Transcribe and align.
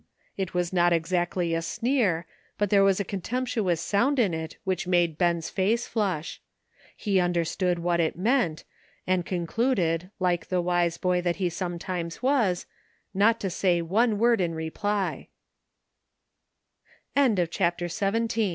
It 0.35 0.55
was, 0.55 0.73
not 0.73 0.91
exactly 0.93 1.53
a 1.53 1.61
sneer, 1.61 2.25
but 2.57 2.71
there 2.71 2.83
was 2.83 2.99
a 2.99 3.05
contemptuous 3.05 3.79
sound 3.81 4.17
in 4.17 4.33
it 4.33 4.57
which 4.63 4.87
made 4.87 5.15
Ben's 5.15 5.51
face 5.51 5.85
flush. 5.85 6.41
He 6.97 7.19
understood 7.19 7.77
what 7.77 7.99
it 7.99 8.15
meant, 8.15 8.63
and 9.05 9.27
concluded, 9.27 10.09
like 10.19 10.47
the 10.47 10.59
wise 10.59 10.97
boy 10.97 11.21
that 11.21 11.35
he 11.35 11.51
sometimes 11.51 12.23
was, 12.23 12.65
not 13.13 13.39
to 13.41 13.51
say 13.51 13.79
one 13.83 14.17
word 14.17 14.41
in 14.41 14.55
reply. 14.55 15.27